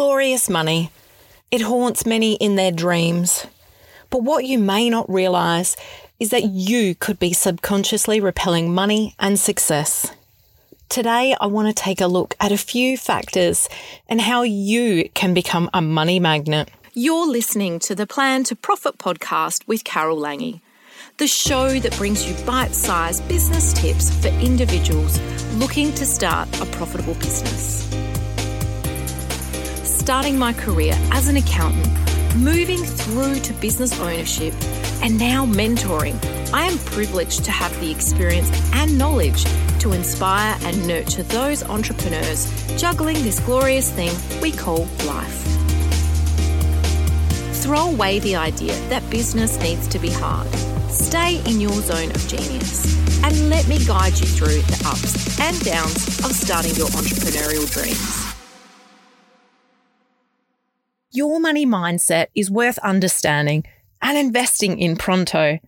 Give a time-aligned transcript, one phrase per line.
[0.00, 0.90] glorious money.
[1.50, 3.46] It haunts many in their dreams.
[4.08, 5.76] But what you may not realise
[6.18, 10.10] is that you could be subconsciously repelling money and success.
[10.88, 13.68] Today, I want to take a look at a few factors
[14.08, 16.70] and how you can become a money magnet.
[16.94, 20.62] You're listening to the Plan to Profit podcast with Carol Lange,
[21.18, 25.20] the show that brings you bite sized business tips for individuals
[25.56, 27.86] looking to start a profitable business.
[30.00, 31.86] Starting my career as an accountant,
[32.34, 34.54] moving through to business ownership,
[35.02, 36.18] and now mentoring,
[36.54, 39.44] I am privileged to have the experience and knowledge
[39.80, 44.10] to inspire and nurture those entrepreneurs juggling this glorious thing
[44.40, 45.44] we call life.
[47.62, 50.48] Throw away the idea that business needs to be hard.
[50.88, 55.60] Stay in your zone of genius and let me guide you through the ups and
[55.62, 58.29] downs of starting your entrepreneurial dreams.
[61.12, 63.64] Your money mindset is worth understanding
[64.00, 65.58] and investing in pronto.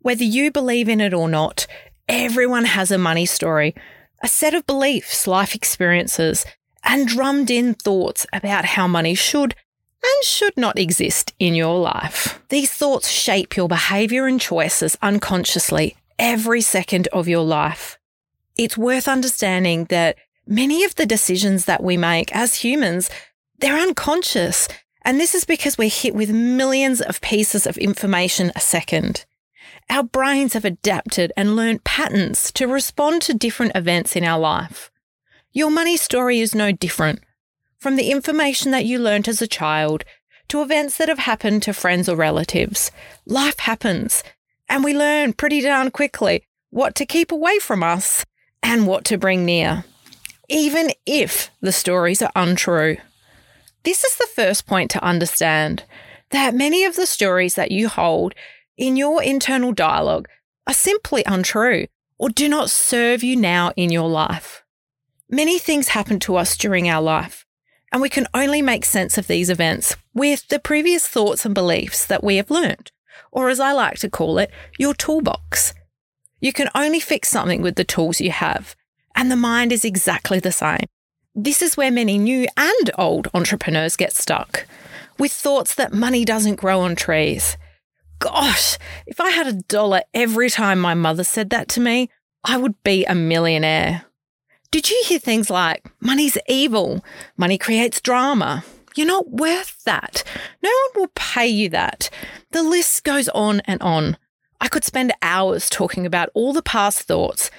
[0.00, 1.68] Whether you believe in it or not,
[2.08, 3.76] everyone has a money story,
[4.20, 6.44] a set of beliefs, life experiences,
[6.82, 9.54] and drummed in thoughts about how money should
[10.02, 12.42] and should not exist in your life.
[12.48, 17.96] These thoughts shape your behavior and choices unconsciously every second of your life.
[18.56, 20.16] It's worth understanding that
[20.48, 23.08] many of the decisions that we make as humans,
[23.60, 24.68] they're unconscious
[25.02, 29.24] and this is because we're hit with millions of pieces of information a second.
[29.88, 34.90] Our brains have adapted and learned patterns to respond to different events in our life.
[35.52, 37.20] Your money story is no different.
[37.78, 40.04] From the information that you learnt as a child
[40.48, 42.90] to events that have happened to friends or relatives,
[43.24, 44.22] life happens,
[44.68, 48.24] and we learn pretty darn quickly what to keep away from us
[48.62, 49.84] and what to bring near,
[50.48, 52.98] even if the stories are untrue.
[53.82, 55.84] This is the first point to understand
[56.30, 58.34] that many of the stories that you hold
[58.76, 60.28] in your internal dialogue
[60.66, 61.86] are simply untrue
[62.18, 64.62] or do not serve you now in your life.
[65.30, 67.46] Many things happen to us during our life,
[67.90, 72.04] and we can only make sense of these events with the previous thoughts and beliefs
[72.04, 72.92] that we have learned,
[73.32, 75.72] or as I like to call it, your toolbox.
[76.40, 78.76] You can only fix something with the tools you have,
[79.14, 80.86] and the mind is exactly the same.
[81.34, 84.66] This is where many new and old entrepreneurs get stuck
[85.16, 87.56] with thoughts that money doesn't grow on trees.
[88.18, 92.10] Gosh, if I had a dollar every time my mother said that to me,
[92.42, 94.06] I would be a millionaire.
[94.72, 97.04] Did you hear things like, money's evil,
[97.36, 98.64] money creates drama?
[98.96, 100.24] You're not worth that.
[100.62, 102.10] No one will pay you that.
[102.50, 104.16] The list goes on and on.
[104.60, 107.52] I could spend hours talking about all the past thoughts,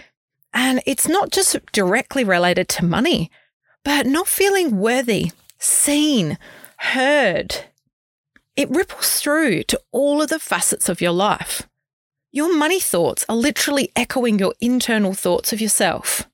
[0.53, 3.31] and it's not just directly related to money
[3.83, 6.37] but not feeling worthy, seen,
[6.77, 7.65] heard.
[8.55, 11.67] It ripples through to all of the facets of your life.
[12.31, 16.27] Your money thoughts are literally echoing your internal thoughts of yourself.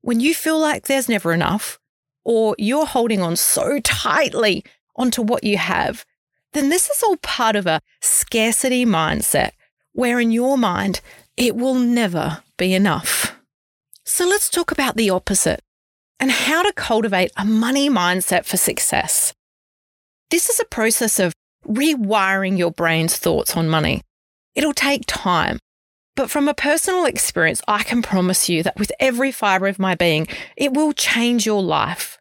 [0.00, 1.78] When you feel like there's never enough,
[2.24, 4.64] or you're holding on so tightly
[4.96, 6.04] onto what you have,
[6.52, 9.52] then this is all part of a scarcity mindset
[9.92, 11.00] where in your mind,
[11.36, 13.36] it will never be enough.
[14.04, 15.60] So let's talk about the opposite
[16.20, 19.32] and how to cultivate a money mindset for success.
[20.30, 21.32] This is a process of
[21.66, 24.02] rewiring your brain's thoughts on money.
[24.54, 25.58] It'll take time,
[26.14, 29.94] but from a personal experience, I can promise you that with every fiber of my
[29.94, 32.18] being, it will change your life.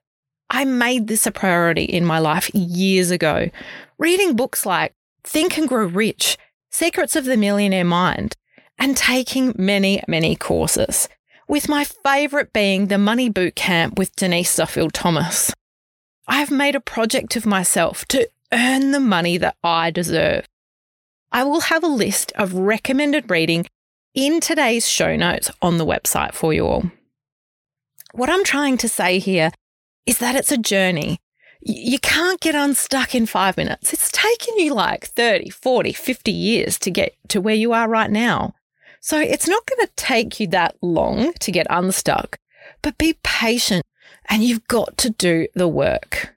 [0.49, 3.49] I made this a priority in my life years ago,
[3.99, 4.93] reading books like
[5.23, 6.37] Think and Grow Rich,
[6.71, 8.35] Secrets of the Millionaire Mind,
[8.77, 11.09] and taking many, many courses
[11.49, 15.51] with my favourite being the Money Boot Camp with Denise Duffield Thomas.
[16.27, 20.45] I have made a project of myself to earn the money that I deserve.
[21.31, 23.65] I will have a list of recommended reading
[24.13, 26.91] in today's show notes on the website for you all.
[28.13, 29.51] What I'm trying to say here
[30.05, 31.17] is that it's a journey.
[31.61, 33.91] You can't get unstuck in five minutes.
[33.91, 38.11] It's taken you like 30, 40, 50 years to get to where you are right
[38.11, 38.53] now.
[39.01, 42.37] So it's not going to take you that long to get unstuck,
[42.81, 43.85] but be patient
[44.29, 46.35] and you've got to do the work.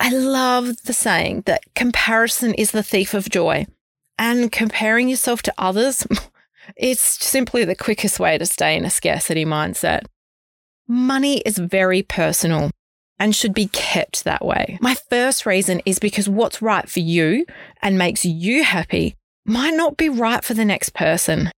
[0.00, 3.66] I love the saying that comparison is the thief of joy
[4.18, 6.06] and comparing yourself to others.
[6.76, 10.04] It's simply the quickest way to stay in a scarcity mindset.
[10.86, 12.70] Money is very personal
[13.18, 14.78] and should be kept that way.
[14.80, 17.46] My first reason is because what's right for you
[17.82, 21.50] and makes you happy might not be right for the next person.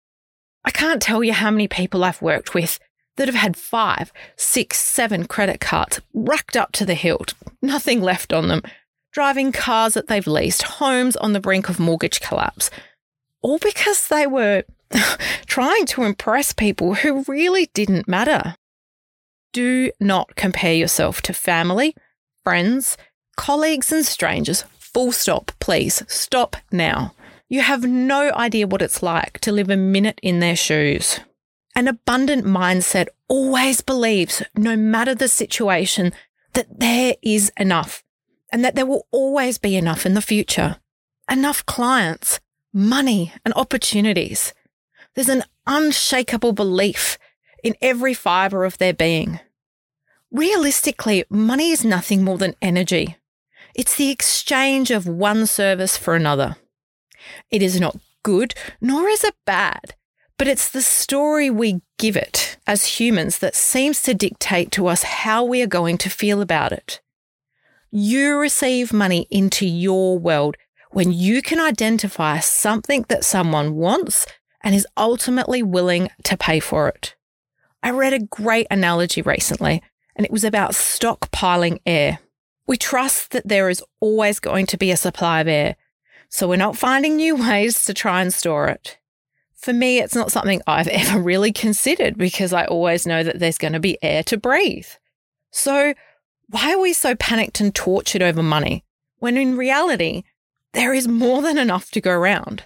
[0.65, 2.79] I can't tell you how many people I've worked with
[3.17, 8.33] that have had five, six, seven credit cards racked up to the hilt, nothing left
[8.33, 8.62] on them,
[9.12, 12.71] driving cars that they've leased, homes on the brink of mortgage collapse,
[13.43, 14.65] all because they were
[15.47, 18.57] trying to impress people who really didn't matter.
[19.53, 21.95] Do not compare yourself to family,
[22.45, 22.97] friends,
[23.37, 24.65] colleagues, and strangers.
[24.79, 26.03] Full stop, please.
[26.09, 27.15] Stop now.
[27.50, 31.19] You have no idea what it's like to live a minute in their shoes.
[31.75, 36.12] An abundant mindset always believes, no matter the situation,
[36.52, 38.05] that there is enough
[38.52, 40.76] and that there will always be enough in the future.
[41.29, 42.38] Enough clients,
[42.73, 44.55] money, and opportunities.
[45.17, 47.19] There's an unshakable belief
[47.64, 49.41] in every fiber of their being.
[50.31, 53.17] Realistically, money is nothing more than energy.
[53.75, 56.56] It's the exchange of one service for another.
[57.50, 59.94] It is not good, nor is it bad,
[60.37, 65.02] but it's the story we give it as humans that seems to dictate to us
[65.02, 67.00] how we are going to feel about it.
[67.90, 70.56] You receive money into your world
[70.90, 74.26] when you can identify something that someone wants
[74.62, 77.14] and is ultimately willing to pay for it.
[77.82, 79.82] I read a great analogy recently,
[80.14, 82.19] and it was about stockpiling air.
[82.66, 85.76] We trust that there is always going to be a supply of air,
[86.31, 88.97] so we're not finding new ways to try and store it.
[89.56, 93.59] For me, it's not something I've ever really considered because I always know that there's
[93.59, 94.87] going to be air to breathe.
[95.50, 95.93] So,
[96.49, 98.85] why are we so panicked and tortured over money
[99.19, 100.23] when in reality,
[100.73, 102.65] there is more than enough to go around?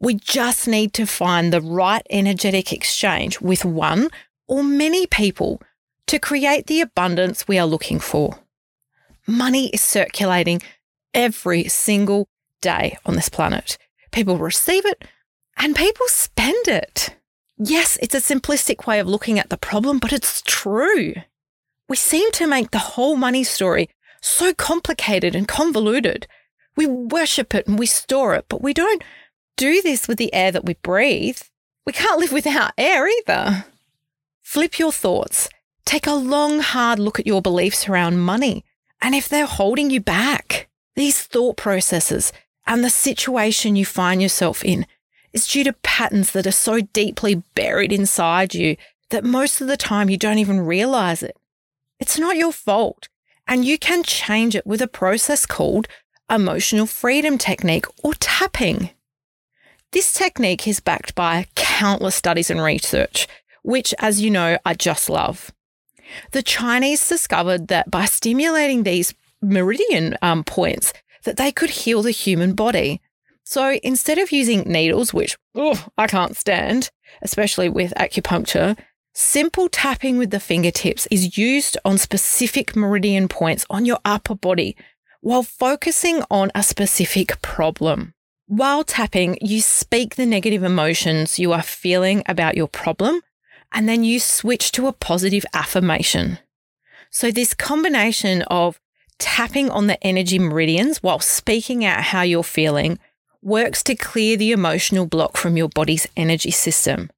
[0.00, 4.08] We just need to find the right energetic exchange with one
[4.46, 5.62] or many people
[6.06, 8.38] to create the abundance we are looking for.
[9.26, 10.60] Money is circulating
[11.14, 12.28] every single
[12.60, 13.78] day on this planet.
[14.12, 15.04] People receive it
[15.56, 17.16] and people spend it.
[17.58, 21.14] Yes, it's a simplistic way of looking at the problem, but it's true.
[21.88, 23.88] We seem to make the whole money story
[24.20, 26.26] so complicated and convoluted.
[26.76, 29.02] We worship it and we store it, but we don't
[29.56, 31.40] do this with the air that we breathe.
[31.86, 33.64] We can't live without air either.
[34.42, 35.48] Flip your thoughts.
[35.84, 38.64] Take a long, hard look at your beliefs around money
[39.00, 40.68] and if they're holding you back.
[40.96, 42.32] These thought processes
[42.66, 44.86] and the situation you find yourself in
[45.32, 48.76] is due to patterns that are so deeply buried inside you
[49.10, 51.36] that most of the time you don't even realize it.
[52.00, 53.08] It's not your fault,
[53.46, 55.88] and you can change it with a process called
[56.30, 58.90] emotional freedom technique or tapping.
[59.92, 63.28] This technique is backed by countless studies and research,
[63.62, 65.52] which, as you know, I just love.
[66.32, 70.92] The Chinese discovered that by stimulating these meridian um, points,
[71.26, 73.02] that they could heal the human body.
[73.44, 76.90] So instead of using needles, which oh, I can't stand,
[77.20, 78.78] especially with acupuncture,
[79.12, 84.76] simple tapping with the fingertips is used on specific meridian points on your upper body
[85.20, 88.14] while focusing on a specific problem.
[88.46, 93.20] While tapping, you speak the negative emotions you are feeling about your problem,
[93.72, 96.38] and then you switch to a positive affirmation.
[97.10, 98.78] So, this combination of
[99.18, 102.98] tapping on the energy meridians while speaking out how you're feeling
[103.42, 107.10] works to clear the emotional block from your body's energy system.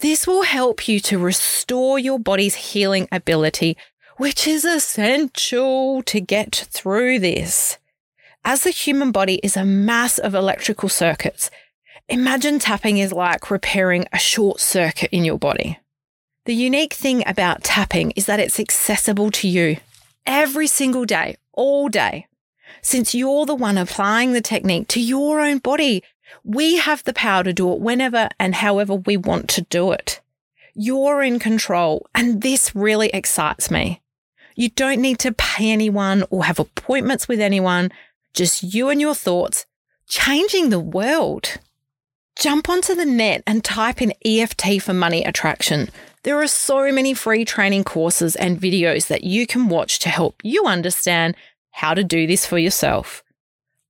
[0.00, 3.76] This will help you to restore your body's healing ability,
[4.16, 7.78] which is essential to get through this.
[8.44, 11.50] As the human body is a mass of electrical circuits,
[12.08, 15.78] imagine tapping is like repairing a short circuit in your body.
[16.46, 19.76] The unique thing about tapping is that it's accessible to you
[20.26, 22.26] every single day, all day.
[22.82, 26.02] Since you're the one applying the technique to your own body,
[26.44, 30.20] we have the power to do it whenever and however we want to do it.
[30.74, 34.00] You're in control, and this really excites me.
[34.54, 37.90] You don't need to pay anyone or have appointments with anyone
[38.34, 39.66] just you and your thoughts,
[40.06, 41.58] changing the world.
[42.38, 45.90] Jump onto the net and type in EFT for money attraction.
[46.22, 50.40] There are so many free training courses and videos that you can watch to help
[50.42, 51.36] you understand
[51.70, 53.22] how to do this for yourself.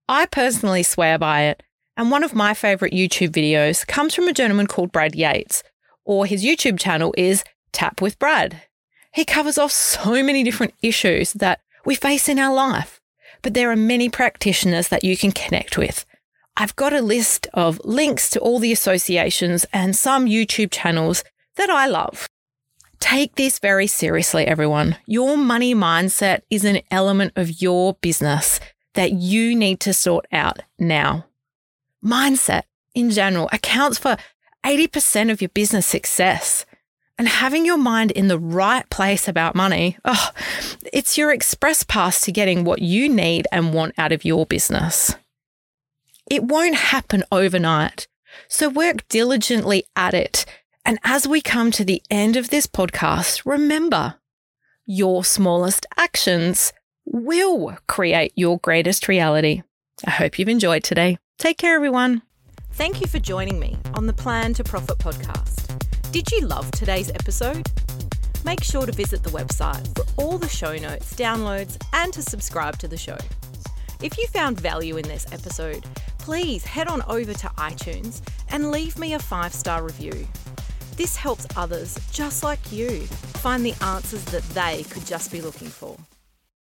[0.09, 1.63] I personally swear by it,
[1.97, 5.63] and one of my favorite YouTube videos comes from a gentleman called Brad Yates,
[6.05, 8.63] or his YouTube channel is Tap with Brad.
[9.13, 13.01] He covers off so many different issues that we face in our life
[13.43, 16.05] but there are many practitioners that you can connect with.
[16.57, 21.25] I've got a list of links to all the associations and some YouTube channels
[21.61, 22.26] that I love.
[23.00, 24.97] Take this very seriously, everyone.
[25.07, 28.61] Your money mindset is an element of your business
[28.95, 31.26] that you need to sort out now.
[32.02, 32.62] Mindset
[32.95, 34.17] in general accounts for
[34.64, 36.64] 80% of your business success.
[37.19, 40.31] And having your mind in the right place about money, oh,
[40.90, 45.14] it's your express pass to getting what you need and want out of your business.
[46.31, 48.09] It won't happen overnight.
[48.49, 50.47] So work diligently at it.
[50.85, 54.17] And as we come to the end of this podcast, remember
[54.87, 56.73] your smallest actions
[57.05, 59.63] will create your greatest reality.
[60.07, 61.19] I hope you've enjoyed today.
[61.39, 62.23] Take care, everyone.
[62.73, 66.13] Thank you for joining me on the Plan to Profit podcast.
[66.13, 67.67] Did you love today's episode?
[68.45, 72.79] Make sure to visit the website for all the show notes, downloads, and to subscribe
[72.79, 73.19] to the show.
[74.03, 75.85] If you found value in this episode,
[76.19, 80.27] please head on over to iTunes and leave me a five star review.
[81.00, 83.07] This helps others just like you
[83.40, 85.97] find the answers that they could just be looking for.